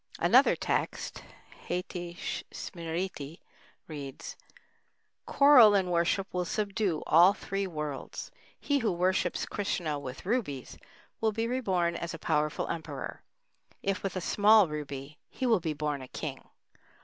Another 0.17 0.55
text 0.55 1.21
(Hâiti 1.67 2.17
Smriti) 2.51 3.37
reads: 3.87 4.35
Coral 5.27 5.75
in 5.75 5.91
worship 5.91 6.25
will 6.33 6.43
subdue 6.43 7.03
all 7.05 7.33
the 7.33 7.39
three 7.39 7.67
worlds. 7.67 8.31
He 8.59 8.79
who 8.79 8.91
worships 8.91 9.45
Krishna 9.45 9.99
with 9.99 10.25
rubies 10.25 10.75
will 11.19 11.31
be 11.33 11.45
reborn 11.45 11.95
as 11.95 12.15
a 12.15 12.17
powerful 12.17 12.67
emperor; 12.67 13.21
if 13.83 14.01
with 14.01 14.15
a 14.15 14.21
small 14.21 14.67
ruby, 14.67 15.19
he 15.29 15.45
will 15.45 15.59
be 15.59 15.73
born 15.73 16.01
a 16.01 16.07
king. 16.07 16.49